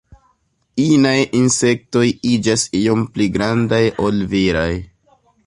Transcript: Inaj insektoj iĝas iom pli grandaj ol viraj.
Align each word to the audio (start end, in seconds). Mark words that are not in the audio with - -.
Inaj 0.83 1.19
insektoj 1.39 2.05
iĝas 2.31 2.65
iom 2.81 3.05
pli 3.19 3.29
grandaj 3.37 3.83
ol 4.09 4.21
viraj. 4.35 4.69